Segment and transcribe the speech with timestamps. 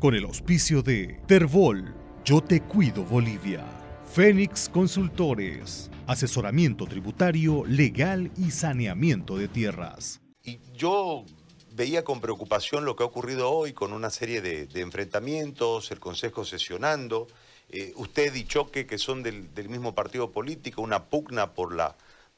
[0.00, 1.94] con el auspicio de Terbol,
[2.24, 3.62] Yo Te Cuido Bolivia,
[4.10, 10.22] Fénix Consultores, asesoramiento tributario, legal y saneamiento de tierras.
[10.42, 11.26] Y yo
[11.72, 16.46] veía con preocupación lo que ha ocurrido hoy con una serie de, enfrentamientos, el Consejo
[16.46, 17.28] sesionando,
[17.68, 21.94] eh, usted y Choque, que son del, mismo partido político, una pugna por la,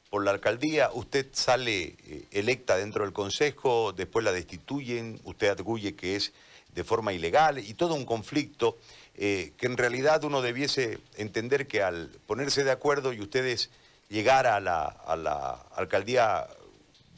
[0.09, 5.95] por la alcaldía, usted sale eh, electa dentro del Consejo, después la destituyen, usted arguye
[5.95, 6.33] que es
[6.73, 8.77] de forma ilegal y todo un conflicto
[9.15, 13.69] eh, que en realidad uno debiese entender que al ponerse de acuerdo y ustedes
[14.09, 16.47] llegar a la, a la alcaldía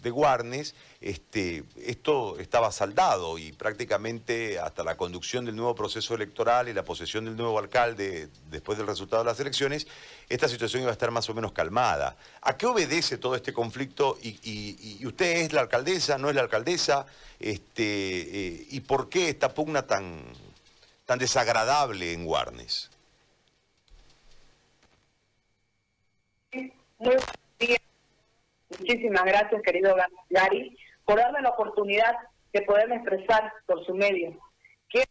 [0.05, 6.69] de Guarnes, este, esto estaba saldado y prácticamente hasta la conducción del nuevo proceso electoral
[6.69, 9.87] y la posesión del nuevo alcalde después del resultado de las elecciones,
[10.29, 12.15] esta situación iba a estar más o menos calmada.
[12.41, 14.19] ¿A qué obedece todo este conflicto?
[14.21, 17.07] ¿Y, usted es la alcaldesa, no es la alcaldesa?
[17.39, 20.21] Este, eh, ¿Y por qué esta pugna tan,
[21.05, 22.91] tan desagradable en Guarnes?
[28.79, 29.95] Muchísimas gracias, querido
[30.29, 32.15] Gary, por darme la oportunidad
[32.51, 34.37] de poderme expresar por su medio.
[34.89, 35.09] Quiero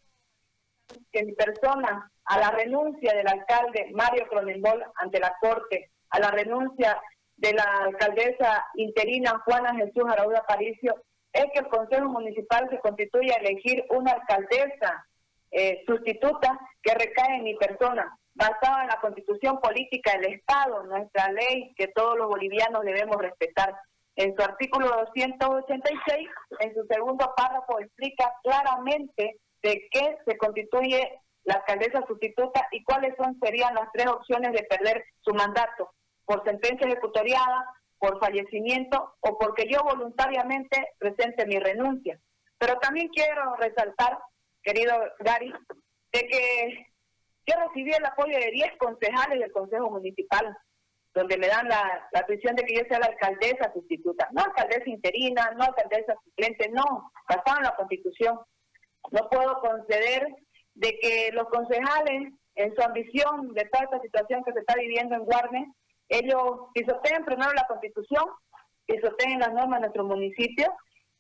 [1.12, 6.30] que en persona, a la renuncia del alcalde Mario Cronenbol ante la Corte, a la
[6.30, 7.00] renuncia
[7.36, 13.34] de la alcaldesa interina Juana Jesús Araúda Paricio, es que el Consejo Municipal se constituya
[13.34, 15.06] a elegir una alcaldesa
[15.50, 21.30] eh, sustituta que recae en mi persona basado en la constitución política del Estado, nuestra
[21.32, 23.74] ley que todos los bolivianos debemos respetar.
[24.16, 26.28] En su artículo 286,
[26.60, 33.14] en su segundo párrafo, explica claramente de qué se constituye la alcaldesa sustituta y cuáles
[33.16, 35.90] son serían las tres opciones de perder su mandato,
[36.24, 37.66] por sentencia ejecutoriada,
[37.98, 42.18] por fallecimiento o porque yo voluntariamente presente mi renuncia.
[42.58, 44.18] Pero también quiero resaltar,
[44.62, 45.52] querido Gary,
[46.12, 46.86] de que
[47.46, 50.56] yo recibí el apoyo de 10 concejales del Consejo Municipal,
[51.14, 54.28] donde me dan la, la prisión de que yo sea la alcaldesa sustituta.
[54.32, 58.40] No alcaldesa interina, no alcaldesa suplente, no, basado la Constitución.
[59.12, 60.26] No puedo conceder
[60.74, 65.14] de que los concejales, en su ambición de toda esta situación que se está viviendo
[65.14, 65.72] en Guarne,
[66.08, 68.24] ellos pisoteen primero la Constitución,
[68.86, 70.72] pisoteen las normas de nuestro municipio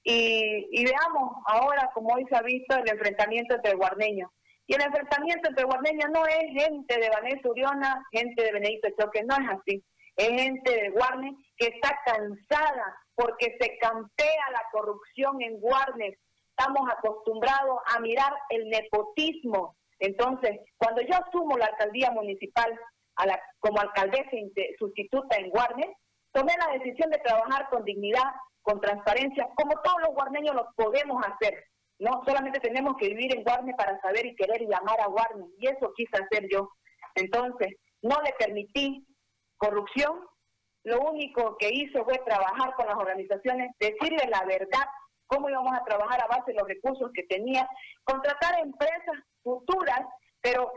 [0.02, 4.30] y, y veamos ahora, como hoy se ha visto, el enfrentamiento entre guarneños.
[4.66, 9.22] Y el enfrentamiento entre guarneños no es gente de Vanessa Uriona, gente de Benedito Choque,
[9.24, 9.84] no es así.
[10.16, 16.18] Es gente de Guarne que está cansada porque se campea la corrupción en Guarnes.
[16.56, 19.76] Estamos acostumbrados a mirar el nepotismo.
[19.98, 22.78] Entonces, cuando yo asumo la alcaldía municipal
[23.16, 24.30] a la, como alcaldesa
[24.78, 25.88] sustituta en Guarnes,
[26.32, 28.32] tomé la decisión de trabajar con dignidad,
[28.62, 31.64] con transparencia, como todos los guarneños lo podemos hacer.
[32.04, 35.46] No, solamente tenemos que vivir en Guarne para saber y querer llamar a Guarne.
[35.58, 36.68] Y eso quise hacer yo.
[37.14, 39.06] Entonces, no le permití
[39.56, 40.20] corrupción.
[40.82, 44.84] Lo único que hizo fue trabajar con las organizaciones, decirle la verdad,
[45.26, 47.66] cómo íbamos a trabajar a base de los recursos que tenía,
[48.02, 50.02] contratar empresas futuras,
[50.42, 50.70] pero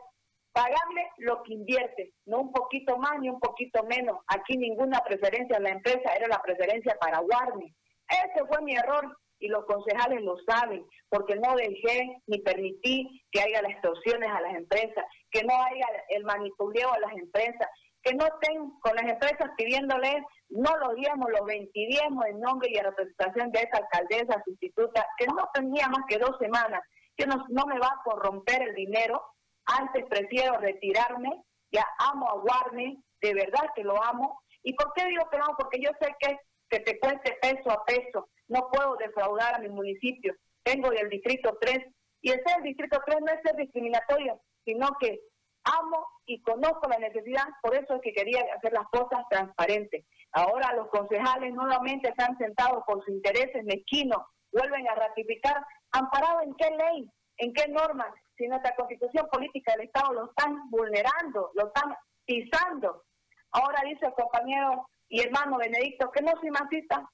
[0.53, 4.19] pagarle lo que invierte, no un poquito más ni un poquito menos.
[4.27, 7.75] Aquí ninguna preferencia en la empresa, era la preferencia para Guarne.
[8.07, 13.41] Ese fue mi error y los concejales lo saben, porque no dejé ni permití que
[13.41, 17.67] haya las extorsiones a las empresas, que no haya el manipuleo a las empresas,
[18.01, 22.79] que no estén con las empresas pidiéndoles no los diezmos, los veintidiezmos en nombre y
[22.79, 26.81] representación de esa alcaldesa sustituta, que no tenía más que dos semanas,
[27.15, 29.21] que no, no me va a corromper el dinero,
[29.65, 34.41] antes prefiero retirarme, ya amo a Warner, de verdad que lo amo.
[34.63, 35.47] ¿Y por qué digo que no?
[35.57, 36.37] Porque yo sé que,
[36.69, 41.57] que te cueste peso a peso, no puedo defraudar a mi municipio, vengo del distrito
[41.59, 41.79] 3
[42.21, 45.19] y el distrito 3 no es ser discriminatorio, sino que
[45.63, 50.05] amo y conozco la necesidad, por eso es que quería hacer las cosas transparentes.
[50.31, 54.19] Ahora los concejales nuevamente están sentados por sus intereses mezquinos,
[54.51, 59.87] vuelven a ratificar, amparado en qué ley, en qué normas, si nuestra constitución política del
[59.87, 61.95] Estado lo están vulnerando, lo están
[62.25, 63.03] pisando.
[63.51, 67.09] Ahora dice el compañero y hermano Benedicto que no soy masista,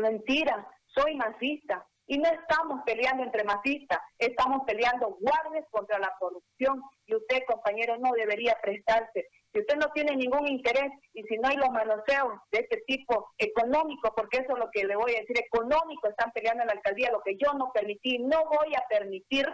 [0.00, 1.86] Mentira, soy masista.
[2.06, 6.82] Y no estamos peleando entre masistas, estamos peleando guardes contra la corrupción.
[7.06, 9.28] Y usted, compañero, no debería prestarse.
[9.54, 13.30] Si usted no tiene ningún interés y si no hay los manoseos de este tipo
[13.38, 16.72] económico, porque eso es lo que le voy a decir, económico, están peleando en la
[16.74, 19.48] alcaldía, lo que yo no permití, no voy a permitir,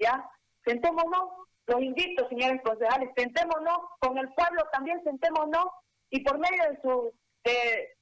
[0.00, 0.28] ¿ya?
[0.64, 1.30] Sentémonos,
[1.66, 5.66] los invito, señores concejales, sentémonos, con el pueblo también sentémonos,
[6.10, 7.12] y por medio de su,
[7.44, 7.93] de,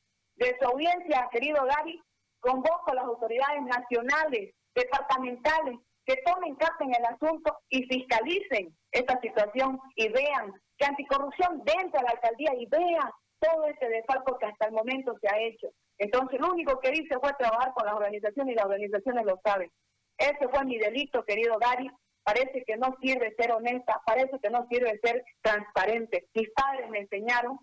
[0.42, 2.02] de su audiencia, querido Gary,
[2.40, 9.20] convoco a las autoridades nacionales, departamentales, que tomen carta en el asunto y fiscalicen esta
[9.20, 14.46] situación y vean que anticorrupción dentro de la alcaldía y vean todo este desfalco que
[14.46, 15.68] hasta el momento se ha hecho.
[15.98, 19.70] Entonces, lo único que hice fue trabajar con las organizaciones y las organizaciones lo saben.
[20.18, 21.90] Ese fue mi delito, querido Gary.
[22.24, 26.28] Parece que no sirve ser honesta, parece que no sirve ser transparente.
[26.34, 27.58] Mis padres me enseñaron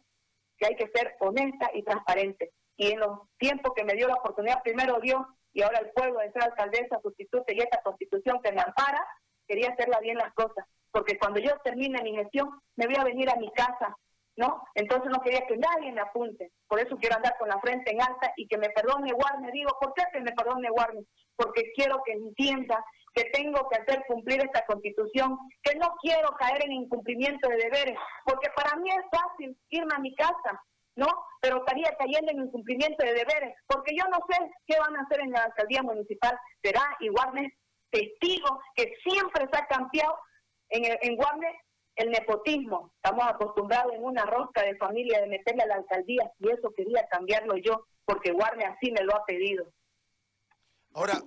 [0.57, 2.51] que hay que ser honesta y transparente.
[2.79, 5.21] Y en los tiempos que me dio la oportunidad, primero Dios
[5.51, 9.05] y ahora el pueblo de ser alcaldesa, sustitute y esta constitución que me ampara,
[9.45, 10.65] quería hacerla bien las cosas.
[10.89, 13.97] Porque cuando yo termine mi gestión, me voy a venir a mi casa,
[14.37, 14.63] ¿no?
[14.75, 16.53] Entonces no quería que nadie me apunte.
[16.69, 19.51] Por eso quiero andar con la frente en alta y que me perdone Warner.
[19.51, 21.03] Digo, ¿por qué que me perdone Warner?
[21.35, 22.81] Porque quiero que entienda
[23.13, 27.97] que tengo que hacer cumplir esta constitución, que no quiero caer en incumplimiento de deberes,
[28.23, 30.61] porque para mí es fácil irme a mi casa,
[30.99, 31.07] ¿no?
[31.41, 34.37] Pero estaría cayendo en incumplimiento de deberes, porque yo no sé
[34.67, 36.37] qué van a hacer en la alcaldía municipal.
[36.61, 37.57] Será igualmente
[37.89, 40.19] testigo que siempre se ha cambiado
[40.69, 41.47] en, Guarne
[41.95, 42.91] el nepotismo.
[42.95, 47.07] Estamos acostumbrados en una rosca de familia de meterle a la alcaldía y eso quería
[47.09, 49.71] cambiarlo yo porque Guarne así me lo ha pedido.
[50.93, 51.21] Ahora,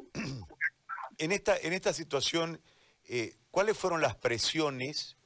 [1.19, 2.61] en esta, en esta situación,
[3.09, 5.17] eh, ¿cuáles fueron las presiones,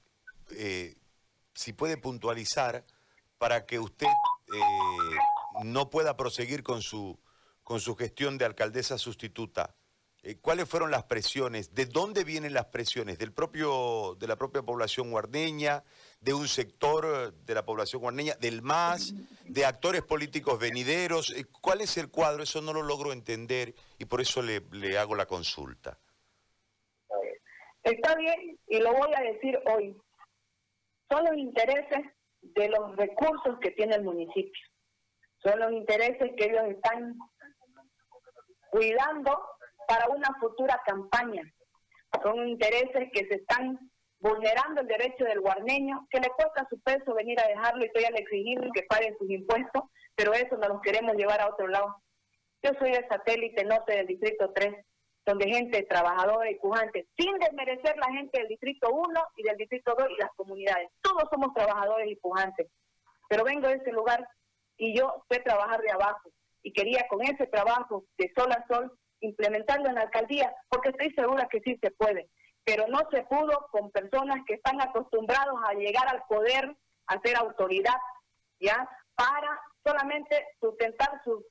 [0.52, 0.94] eh,
[1.54, 2.84] si puede puntualizar,
[3.38, 4.06] para que usted
[4.52, 7.19] eh, no pueda proseguir con su,
[7.62, 9.75] con su gestión de alcaldesa sustituta?
[10.22, 11.72] Eh, ¿Cuáles fueron las presiones?
[11.72, 13.16] ¿De dónde vienen las presiones?
[13.16, 15.84] ¿Del propio, ¿De la propia población guarneña?
[16.20, 18.34] ¿De un sector de la población guarneña?
[18.34, 19.14] ¿Del MAS?
[19.44, 21.31] ¿De actores políticos venideros?
[21.31, 22.43] Eh, ¿Cuál es el cuadro?
[22.43, 25.98] Eso no lo logro entender y por eso le, le hago la consulta.
[27.84, 29.96] Está bien y lo voy a decir hoy.
[31.08, 32.04] Son los intereses
[32.54, 34.62] de los recursos que tiene el municipio.
[35.43, 37.16] Son los intereses que ellos están
[38.70, 39.38] cuidando
[39.87, 41.43] para una futura campaña.
[42.22, 43.78] Son intereses que se están
[44.20, 48.10] vulnerando el derecho del guarneño, que le cuesta su peso venir a dejarlo y todavía
[48.10, 49.84] le exigimos que paguen sus impuestos,
[50.14, 52.02] pero eso no los queremos llevar a otro lado.
[52.62, 54.75] Yo soy el satélite norte del Distrito 3,
[55.26, 59.94] donde gente trabajadora y pujante, sin desmerecer la gente del Distrito 1 y del Distrito
[59.99, 60.88] 2 y las comunidades.
[61.02, 62.69] Todos somos trabajadores y pujantes.
[63.28, 64.26] Pero vengo de ese lugar
[64.76, 66.31] y yo sé trabajar de abajo.
[66.62, 71.12] Y quería con ese trabajo de sol a sol implementarlo en la alcaldía, porque estoy
[71.12, 72.29] segura que sí se puede,
[72.64, 76.76] pero no se pudo con personas que están acostumbrados a llegar al poder,
[77.06, 77.96] a ser autoridad,
[78.61, 78.88] ¿ya?
[79.14, 81.43] Para solamente sustentar sus,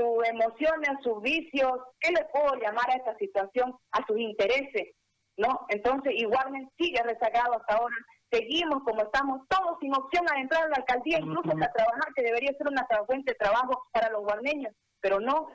[0.00, 3.76] sus emociones, sus vicios, ¿qué le puedo llamar a esta situación?
[3.92, 4.94] A sus intereses,
[5.36, 5.66] ¿no?
[5.68, 7.94] Entonces, igualmente sigue rezagado hasta ahora.
[8.32, 12.22] Seguimos como estamos, todos sin opción a entrar a la alcaldía, incluso a trabajar, que
[12.22, 15.48] debería ser una fuente de trabajo para los guarneños pero no.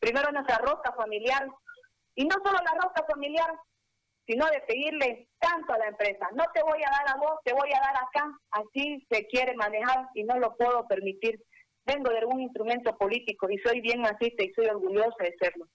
[0.00, 1.46] Primero nuestra rosca familiar.
[2.14, 3.50] Y no solo la rosca familiar,
[4.26, 6.28] sino de pedirle tanto a la empresa.
[6.34, 8.30] No te voy a dar a vos, te voy a dar acá.
[8.50, 11.40] Así se quiere manejar y no lo puedo permitir.
[11.88, 15.66] Vengo de algún instrumento político y soy bien masista y soy orgullosa de serlo.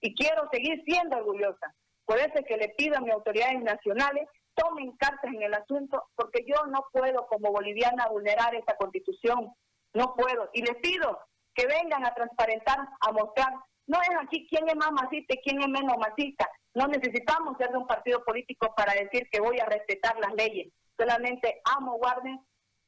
[0.00, 1.74] Y quiero seguir siendo orgullosa.
[2.04, 4.28] Por eso es que le pido a mis autoridades nacionales
[4.60, 9.52] tomen cartas en el asunto, porque yo no puedo como boliviana vulnerar esta constitución.
[9.94, 10.50] No puedo.
[10.52, 11.18] Y les pido
[11.54, 13.52] que vengan a transparentar, a mostrar.
[13.86, 16.48] No es aquí quién es más masista y quién es menos masista.
[16.74, 20.72] No necesitamos ser de un partido político para decir que voy a respetar las leyes.
[20.96, 22.38] Solamente amo Guarnes,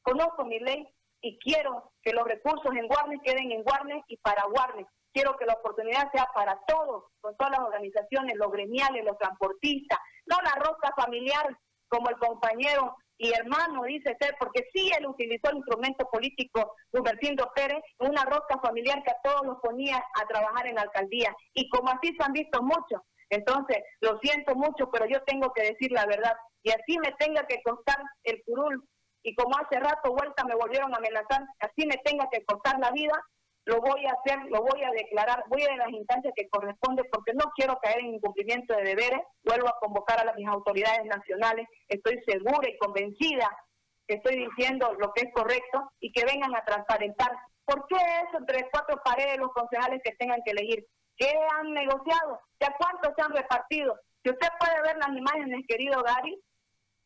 [0.02, 0.86] conozco mi ley
[1.22, 4.86] y quiero que los recursos en Guarnes queden en Guarnes y para Guarnes.
[5.12, 9.98] Quiero que la oportunidad sea para todos, con todas las organizaciones, los gremiales, los transportistas,
[10.26, 11.56] no la rosca familiar
[11.88, 17.52] como el compañero y hermano, dice ser, porque sí él utilizó el instrumento político Rubertindo
[17.54, 21.32] Pérez, una rosca familiar que a todos los ponía a trabajar en la alcaldía.
[21.54, 23.00] Y como así se han visto muchos,
[23.30, 26.34] entonces lo siento mucho, pero yo tengo que decir la verdad.
[26.64, 28.82] Y así me tenga que costar el curul,
[29.22, 32.90] y como hace rato vuelta me volvieron a amenazar, así me tenga que costar la
[32.90, 33.14] vida,
[33.64, 37.32] lo voy a hacer, lo voy a declarar, voy a las instancias que corresponde porque
[37.34, 41.68] no quiero caer en incumplimiento de deberes, vuelvo a convocar a las, mis autoridades nacionales,
[41.88, 43.48] estoy segura y convencida
[44.08, 47.30] que estoy diciendo lo que es correcto y que vengan a transparentar.
[47.64, 50.84] ¿Por qué eso entre cuatro paredes los concejales que tengan que elegir?
[51.16, 52.40] ¿Qué han negociado?
[52.58, 53.96] ¿Ya cuántos se han repartido?
[54.24, 56.36] Si usted puede ver las imágenes, querido Gary,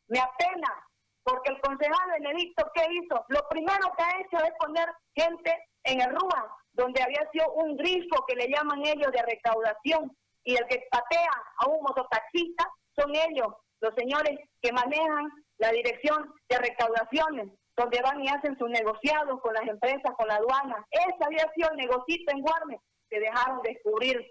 [0.08, 0.85] me apena,
[1.26, 3.24] porque el concejal Benedicto, ¿qué hizo?
[3.28, 7.76] Lo primero que ha hecho es poner gente en el RUA, donde había sido un
[7.76, 13.10] grifo que le llaman ellos de recaudación, y el que patea a un mototaxista son
[13.16, 13.48] ellos,
[13.80, 15.28] los señores que manejan
[15.58, 20.36] la dirección de recaudaciones, donde van y hacen sus negociados con las empresas, con la
[20.36, 20.86] aduana.
[20.90, 22.78] Ese había sido el negocito en Guarne,
[23.10, 24.24] que dejaron descubrir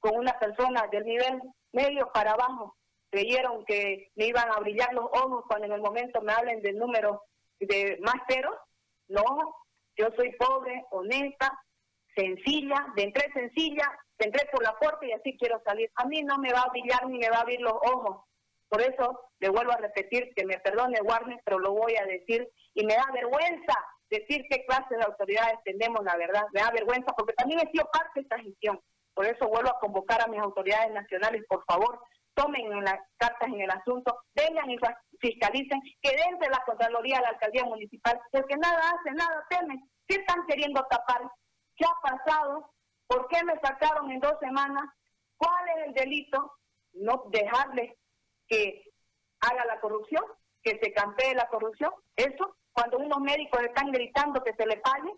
[0.00, 1.40] con una persona del nivel
[1.72, 2.75] medio para abajo.
[3.10, 6.78] Creyeron que me iban a brillar los ojos cuando en el momento me hablen del
[6.78, 7.22] número
[7.60, 8.56] de más ceros.
[9.08, 9.22] No,
[9.96, 11.58] yo soy pobre, honesta,
[12.14, 15.90] sencilla, de entré sencilla, entré por la puerta y así quiero salir.
[15.96, 18.24] A mí no me va a brillar ni me va a abrir los ojos.
[18.68, 22.48] Por eso le vuelvo a repetir que me perdone Warner, pero lo voy a decir
[22.74, 23.74] y me da vergüenza
[24.10, 26.44] decir qué clase de autoridades tenemos, la verdad.
[26.52, 28.80] Me da vergüenza porque también he sido parte de esta gestión.
[29.14, 32.00] Por eso vuelvo a convocar a mis autoridades nacionales, por favor,
[32.36, 34.78] tomen las cartas en el asunto, vengan y
[35.18, 39.80] fiscalicen, que de la Contraloría a la Alcaldía Municipal, porque nada hace, nada temen.
[40.06, 41.22] ¿Qué están queriendo tapar?
[41.74, 42.70] ¿Qué ha pasado?
[43.06, 44.84] ¿Por qué me sacaron en dos semanas?
[45.36, 46.52] ¿Cuál es el delito?
[46.92, 47.94] No dejarles
[48.46, 48.84] que
[49.40, 50.22] haga la corrupción,
[50.62, 51.92] que se campee la corrupción.
[52.16, 55.12] Eso, cuando unos médicos están gritando que se le pague.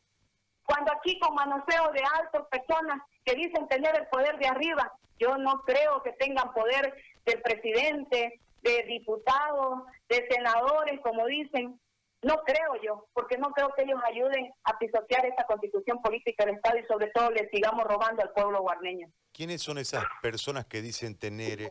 [0.68, 5.38] Cuando aquí con manoseo de altas personas que dicen tener el poder de arriba, yo
[5.38, 6.94] no creo que tengan poder
[7.25, 11.80] del presidente, de diputados, de senadores, como dicen.
[12.20, 16.56] No creo yo, porque no creo que ellos ayuden a pisotear esta constitución política del
[16.56, 19.08] Estado y sobre todo le sigamos robando al pueblo guarneño.
[19.32, 21.70] ¿Quiénes son esas personas que dicen tener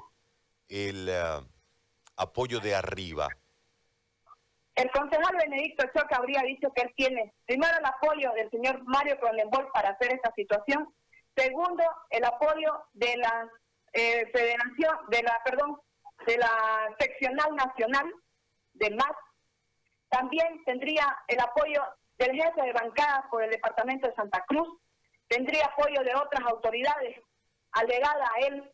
[0.69, 1.41] el eh,
[2.15, 3.27] apoyo de arriba?
[4.77, 9.19] El concejal Benedicto Choca habría dicho que él tiene primero el apoyo del señor Mario
[9.19, 10.87] Cronenbol para hacer esta situación
[11.37, 13.47] Segundo, el apoyo de la
[13.93, 15.79] eh, Federación, de la, perdón,
[16.25, 18.11] de la seccional nacional
[18.73, 19.15] de MAS.
[20.09, 21.83] También tendría el apoyo
[22.17, 24.67] del jefe de bancada por el departamento de Santa Cruz.
[25.27, 27.21] Tendría apoyo de otras autoridades
[27.73, 28.73] alegadas a él.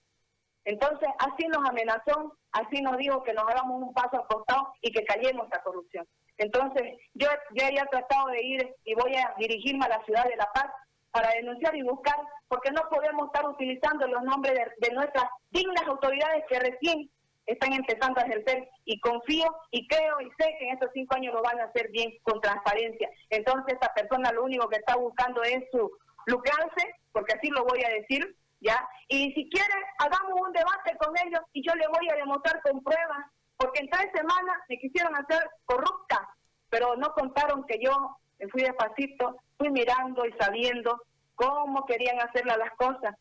[0.63, 5.03] Entonces, así nos amenazó, así nos dijo que nos hagamos un paso al y que
[5.05, 6.07] callemos la corrupción.
[6.37, 10.35] Entonces, yo, yo he tratado de ir y voy a dirigirme a la ciudad de
[10.35, 10.71] La Paz
[11.11, 12.15] para denunciar y buscar,
[12.47, 17.09] porque no podemos estar utilizando los nombres de, nuestras dignas autoridades que recién
[17.45, 21.33] están empezando a ejercer y confío y creo y sé que en estos cinco años
[21.33, 23.09] lo van a hacer bien con transparencia.
[23.29, 25.91] Entonces esta persona lo único que está buscando es su
[26.25, 28.87] lucrarse, porque así lo voy a decir, ¿ya?
[29.07, 32.81] Y si quiere, hagamos un debate con ellos y yo le voy a demostrar con
[32.81, 33.25] pruebas,
[33.57, 36.27] porque en tres semanas me quisieron hacer corrupta,
[36.69, 41.01] pero no contaron que yo me fui despacito, fui mirando y sabiendo
[41.35, 43.15] cómo querían hacerlas las cosas.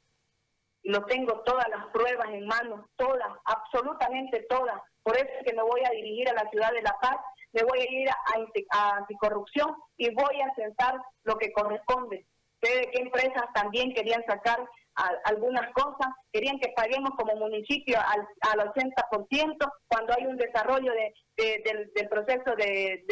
[0.82, 4.80] Y lo tengo todas las pruebas en mano, todas, absolutamente todas.
[5.02, 7.16] Por eso es que me voy a dirigir a la ciudad de La Paz,
[7.52, 8.08] me voy a ir
[8.70, 12.26] a, anticorrupción y voy a sentar lo que corresponde.
[12.62, 14.58] Sé de qué empresas también querían sacar
[15.24, 21.62] algunas cosas, querían que paguemos como municipio al, al 80% cuando hay un desarrollo de,
[21.64, 23.04] del, proceso de,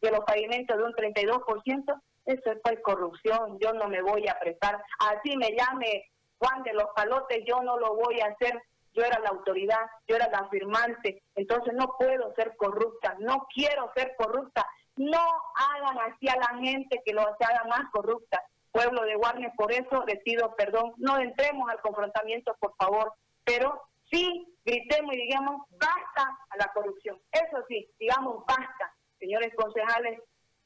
[0.00, 4.80] de los pavimentos de un 32%, eso es corrupción, yo no me voy a prestar.
[5.00, 8.60] Así me llame Juan de los Palotes, yo no lo voy a hacer.
[8.92, 13.92] Yo era la autoridad, yo era la firmante, entonces no puedo ser corrupta, no quiero
[13.94, 14.66] ser corrupta.
[14.96, 15.20] No
[15.54, 18.42] hagan así a la gente que lo haga más corrupta.
[18.72, 20.94] Pueblo de Guarnes, por eso les pido perdón.
[20.98, 23.12] No entremos al confrontamiento, por favor,
[23.44, 27.18] pero sí gritemos y digamos basta a la corrupción.
[27.32, 30.18] Eso sí, digamos basta señores concejales,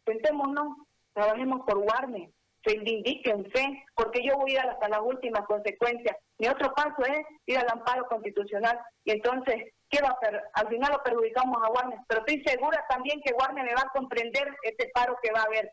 [0.06, 0.78] sentémonos,
[1.12, 2.30] trabajemos por Warner,
[2.62, 6.16] fe, porque yo voy a ir hasta las últimas consecuencias.
[6.38, 10.42] Mi otro paso es ir al amparo constitucional y entonces, ¿qué va a hacer?
[10.54, 13.92] Al final lo perjudicamos a Warner, pero estoy segura también que Warner me va a
[13.92, 15.70] comprender este paro que va a haber.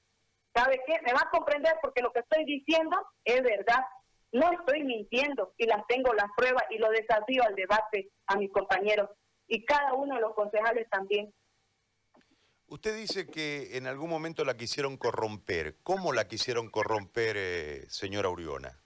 [0.54, 1.00] ¿Sabe qué?
[1.06, 3.84] Me va a comprender porque lo que estoy diciendo es verdad.
[4.34, 8.52] No estoy mintiendo y las tengo las pruebas y lo desafío al debate a mis
[8.52, 9.10] compañeros
[9.48, 11.34] y cada uno de los concejales también.
[12.68, 15.76] Usted dice que en algún momento la quisieron corromper.
[15.84, 18.82] ¿Cómo la quisieron corromper, eh, señora Uriona?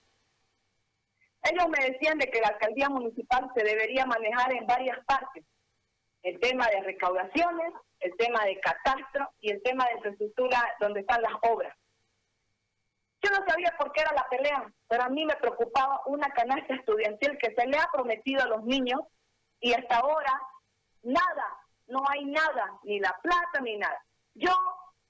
[1.44, 5.44] Ellos me decían de que la alcaldía municipal se debería manejar en varias partes.
[6.24, 7.72] El tema de recaudaciones,
[8.06, 11.76] el tema de catastro y el tema de infraestructura donde están las obras.
[13.22, 16.74] Yo no sabía por qué era la pelea, pero a mí me preocupaba una canasta
[16.74, 19.00] estudiantil que se le ha prometido a los niños
[19.60, 20.32] y hasta ahora
[21.02, 21.58] nada
[21.88, 23.98] no hay nada, ni la plata, ni nada.
[24.34, 24.52] Yo,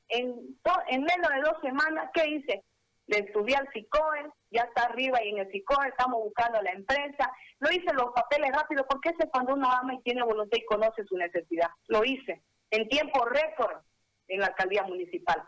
[0.08, 2.64] en, en menos de dos semanas, ¿qué hice?
[3.06, 7.32] Le estudié al SICOE, ya está arriba y en el SICOE estamos buscando la empresa.
[7.60, 10.64] Lo hice los papeles rápido, porque ese es cuando uno ama y tiene voluntad y
[10.66, 11.68] conoce su necesidad.
[11.88, 13.82] Lo hice en tiempo récord
[14.28, 15.42] en la alcaldía municipal,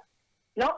[0.55, 0.77] ¿no?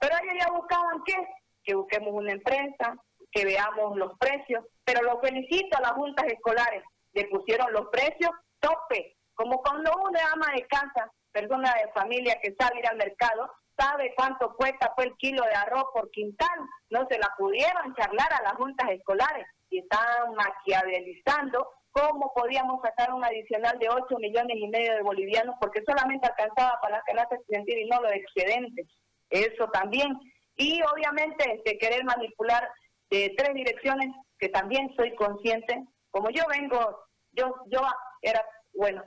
[0.00, 1.16] Pero ellos ya buscaban qué?
[1.62, 2.96] Que busquemos una empresa,
[3.30, 6.82] que veamos los precios, pero lo felicito a las juntas escolares,
[7.12, 8.30] le pusieron los precios
[8.60, 13.50] tope, como cuando uno ama de casa, persona de familia que sabe ir al mercado,
[13.76, 16.58] sabe cuánto cuesta fue el kilo de arroz por quintal,
[16.90, 23.12] no se la pudieron charlar a las juntas escolares y están maquiavelizando cómo podíamos sacar
[23.12, 27.36] un adicional de 8 millones y medio de bolivianos, porque solamente alcanzaba para la canasta
[27.36, 28.86] estudiantil y no los excedentes.
[29.30, 30.18] Eso también.
[30.56, 32.68] Y obviamente este, querer manipular
[33.10, 34.08] de tres direcciones,
[34.38, 35.84] que también soy consciente.
[36.10, 37.80] Como yo vengo, yo, yo
[38.22, 38.44] era,
[38.74, 39.02] bueno,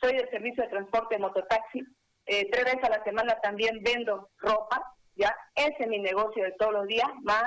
[0.00, 1.82] soy del servicio de transporte de mototaxi,
[2.26, 4.82] eh, tres veces a la semana también vendo ropa,
[5.14, 7.44] ya, ese es mi negocio de todos los días, más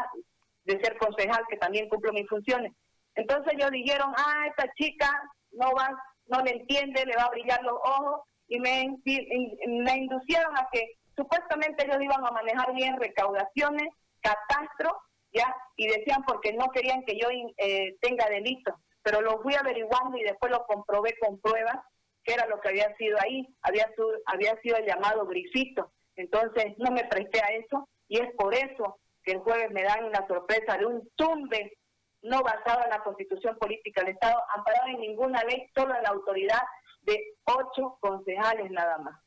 [0.64, 2.72] de ser concejal, que también cumplo mis funciones.
[3.16, 5.10] Entonces ellos dijeron, ah, esta chica
[5.52, 5.90] no va,
[6.28, 11.86] no le entiende, le va a brillar los ojos, y me, inducieron a que supuestamente
[11.86, 13.90] ellos iban a manejar bien recaudaciones,
[14.22, 14.96] catastro,
[15.34, 20.18] ya, y decían porque no querían que yo eh, tenga delito, pero lo fui averiguando
[20.18, 21.78] y después lo comprobé con pruebas
[22.24, 23.88] que era lo que había sido ahí, había,
[24.26, 29.00] había sido el llamado grifito, entonces no me presté a eso y es por eso
[29.24, 31.78] que el jueves me dan una sorpresa de un tumbe
[32.26, 36.10] no basado en la constitución política del Estado, amparado en ninguna ley, solo en la
[36.10, 36.62] autoridad
[37.02, 39.22] de ocho concejales nada más.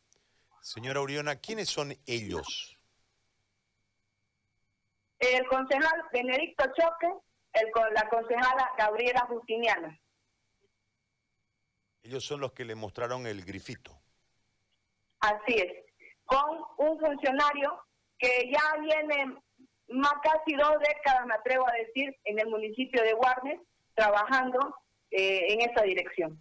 [0.61, 2.77] Señora Uriona, ¿quiénes son ellos?
[5.21, 7.13] El concejal Benedicto Choque,
[7.53, 9.99] el, la concejala Gabriela Justiniana.
[12.03, 13.97] Ellos son los que le mostraron el grifito.
[15.21, 15.73] Así es,
[16.25, 17.81] con un funcionario
[18.19, 19.37] que ya viene
[19.91, 23.61] más casi dos décadas, me atrevo a decir, en el municipio de Guarnes,
[23.95, 24.77] trabajando
[25.11, 26.41] eh, en esa dirección.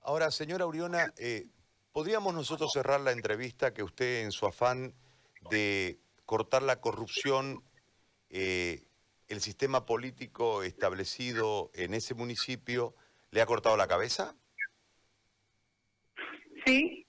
[0.00, 1.46] Ahora, señora Uriona, eh,
[1.92, 4.94] ¿podríamos nosotros cerrar la entrevista que usted en su afán
[5.50, 7.62] de cortar la corrupción,
[8.30, 8.84] eh,
[9.28, 12.94] el sistema político establecido en ese municipio,
[13.30, 14.34] le ha cortado la cabeza?
[16.64, 17.06] Sí,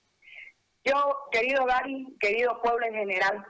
[0.83, 3.45] yo, querido Gary, querido pueblo en general,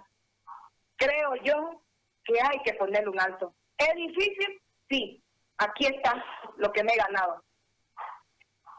[0.97, 1.82] creo yo
[2.25, 3.53] que hay que ponerle un alto.
[3.77, 4.61] ¿Es difícil?
[4.89, 5.23] Sí.
[5.57, 6.23] Aquí está
[6.57, 7.43] lo que me he ganado.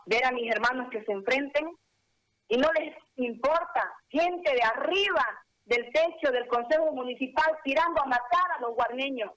[0.07, 1.71] Ver a mis hermanos que se enfrenten
[2.49, 5.25] y no les importa gente de arriba
[5.65, 9.31] del techo del Consejo Municipal tirando a matar a los guarneños.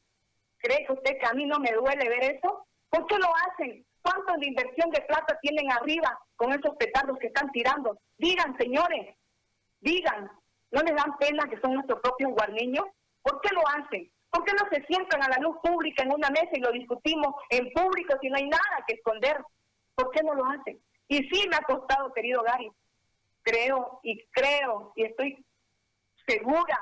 [0.57, 2.67] ¿Cree que usted que a mí no me duele ver eso?
[2.89, 3.85] ¿Por qué lo hacen?
[4.01, 7.99] ¿Cuánto de inversión de plata tienen arriba con esos petardos que están tirando?
[8.17, 9.15] Digan, señores,
[9.79, 10.31] digan,
[10.71, 12.85] ¿no les dan pena que son nuestros propios guarneños?
[13.27, 14.09] ¿Por qué lo hacen?
[14.29, 17.35] ¿Por qué no se sientan a la luz pública en una mesa y lo discutimos
[17.49, 19.43] en público si no hay nada que esconder?
[19.95, 20.79] ¿Por qué no lo hacen?
[21.09, 22.71] Y sí me ha costado, querido Gary.
[23.41, 25.45] Creo y creo y estoy
[26.25, 26.79] segura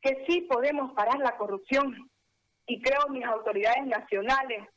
[0.00, 2.08] que sí podemos parar la corrupción.
[2.66, 4.68] Y creo mis autoridades nacionales,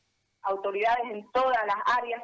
[0.41, 2.23] autoridades en todas las áreas,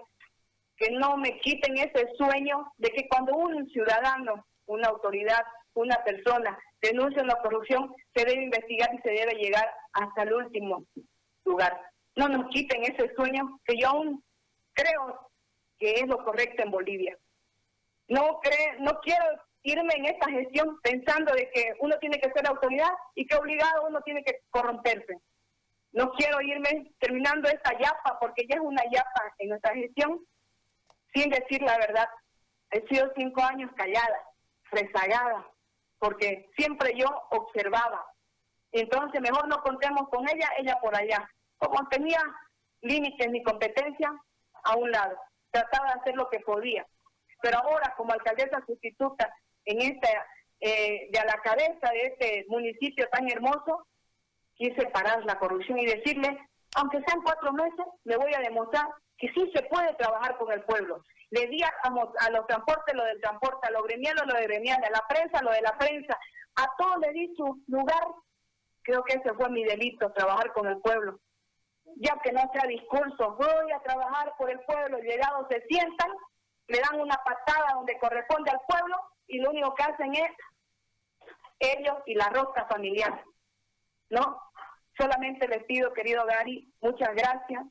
[0.78, 6.58] que no me quiten ese sueño de que cuando un ciudadano, una autoridad, una persona
[6.88, 10.86] denuncia una corrupción, se debe investigar y se debe llegar hasta el último
[11.46, 11.80] lugar.
[12.15, 14.24] No nos quiten ese sueño que yo aún
[14.74, 15.32] creo
[15.80, 17.17] que es lo correcto en Bolivia.
[18.08, 19.26] No creo, no quiero
[19.63, 23.88] irme en esta gestión pensando de que uno tiene que ser autoridad y que obligado
[23.88, 25.19] uno tiene que corromperse.
[25.93, 30.19] No quiero irme terminando esta yapa, porque ya es una yapa en nuestra gestión,
[31.13, 32.08] sin decir la verdad.
[32.72, 34.19] He sido cinco años callada,
[34.72, 35.48] rezagada,
[36.04, 38.06] porque siempre yo observaba.
[38.74, 41.26] Entonces, mejor no contemos con ella, ella por allá.
[41.58, 42.20] Como tenía
[42.82, 44.12] límites ni competencia,
[44.66, 45.18] a un lado.
[45.50, 46.86] Trataba de hacer lo que podía.
[47.42, 50.10] Pero ahora, como alcaldesa sustituta en esta,
[50.60, 53.88] eh, de a la cabeza de este municipio tan hermoso,
[54.56, 56.38] quise parar la corrupción y decirle,
[56.76, 58.89] aunque sean cuatro meses, le voy a demostrar
[59.24, 61.02] que sí se puede trabajar con el pueblo
[61.34, 64.92] le di a, los transportes lo del transporte, a los gremiales lo de gremiales, a
[64.92, 66.16] la prensa lo de la prensa,
[66.56, 68.06] a todos le di su lugar.
[68.84, 71.20] Creo que ese fue mi delito, trabajar con el pueblo.
[71.96, 76.12] Ya que no sea discurso, voy a trabajar por el pueblo, llegados se sientan,
[76.68, 80.32] le dan una patada donde corresponde al pueblo y lo único que hacen es
[81.60, 83.24] ellos y la rosca familiar.
[84.10, 84.40] ¿No?
[85.00, 87.64] Solamente les pido, querido Gary, muchas gracias.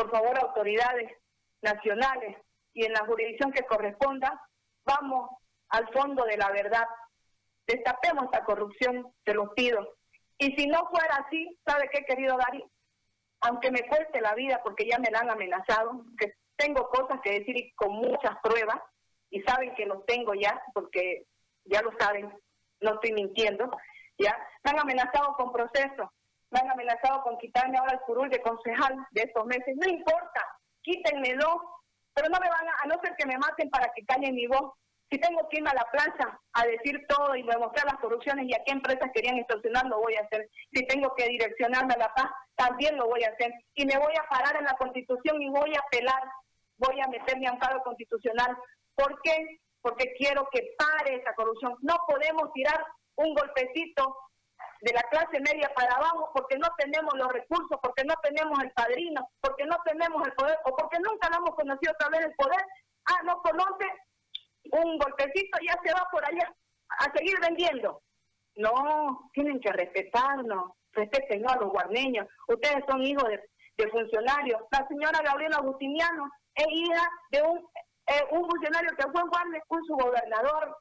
[0.00, 1.12] Por favor, autoridades
[1.60, 2.38] nacionales,
[2.72, 4.40] y en la jurisdicción que corresponda,
[4.86, 5.28] vamos
[5.68, 6.86] al fondo de la verdad.
[7.66, 9.98] Destapemos esta corrupción, te lo pido.
[10.38, 12.64] Y si no fuera así, ¿sabe qué, querido Gary?
[13.42, 17.40] Aunque me cueste la vida porque ya me la han amenazado, que tengo cosas que
[17.40, 18.80] decir con muchas pruebas,
[19.28, 21.26] y saben que los tengo ya, porque
[21.66, 22.32] ya lo saben,
[22.80, 23.70] no estoy mintiendo,
[24.16, 24.34] ya,
[24.64, 26.10] me han amenazado con proceso,
[26.50, 30.46] me han amenazado con quitarme ahora el curul de concejal de estos meses, no importa,
[30.82, 31.60] quítenmelo,
[32.14, 34.46] pero no me van a, a no ser que me maten para que callen mi
[34.46, 34.72] voz,
[35.10, 38.54] Si tengo que irme a la plaza a decir todo y demostrar las corrupciones y
[38.54, 40.48] a qué empresas querían extorsionar, lo voy a hacer.
[40.72, 43.52] Si tengo que direccionarme a la paz, también lo voy a hacer.
[43.74, 46.22] Y me voy a parar en la Constitución y voy a apelar,
[46.76, 48.56] voy a meter mi amparo constitucional.
[48.94, 49.60] ¿Por qué?
[49.82, 51.74] Porque quiero que pare esa corrupción.
[51.80, 52.84] No podemos tirar
[53.16, 54.16] un golpecito
[54.80, 58.70] de la clase media para abajo porque no tenemos los recursos, porque no tenemos el
[58.72, 62.34] padrino, porque no tenemos el poder o porque nunca lo hemos conocido otra vez el
[62.34, 62.64] poder.
[63.06, 63.86] Ah, no conoce
[64.72, 66.54] un golpecito, ya se va por allá
[66.98, 68.02] a seguir vendiendo.
[68.56, 72.26] No, tienen que respetarnos, respeten a los guarneños.
[72.48, 73.40] Ustedes son hijos de,
[73.90, 74.60] funcionarios.
[74.72, 77.58] La señora Gabriela Agustiniano es hija de un,
[78.08, 80.76] eh, un funcionario que fue en un su gobernador.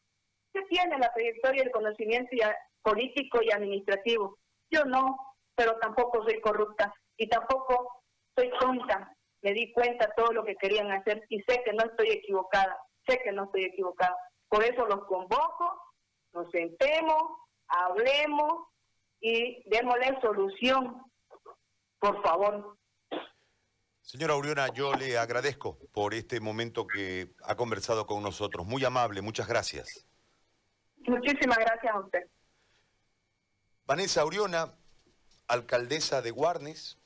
[0.52, 2.36] ¿Qué tiene la trayectoria el conocimiento
[2.82, 4.38] político y administrativo?
[4.72, 5.18] Yo no,
[5.56, 8.04] pero tampoco soy corrupta y tampoco
[8.36, 9.12] soy tonta.
[9.42, 12.78] Me di cuenta de todo lo que querían hacer y sé que no estoy equivocada
[13.10, 14.16] sé que no estoy equivocado.
[14.48, 15.82] Por eso los convoco,
[16.34, 17.24] nos sentemos,
[17.68, 18.68] hablemos
[19.20, 21.02] y démosle solución,
[22.00, 22.78] por favor.
[24.02, 28.66] Señora Auriona, yo le agradezco por este momento que ha conversado con nosotros.
[28.66, 30.08] Muy amable, muchas gracias.
[31.06, 32.28] Muchísimas gracias a usted.
[33.90, 34.72] Vanessa Auriona,
[35.48, 37.00] alcaldesa de Guarnes.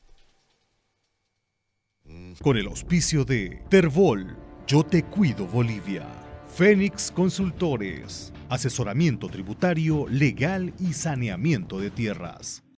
[2.41, 4.35] Con el auspicio de Terbol
[4.67, 6.05] yo te cuido Bolivia.
[6.53, 8.33] Fénix Consultores.
[8.49, 12.62] Asesoramiento tributario, legal y saneamiento de tierras.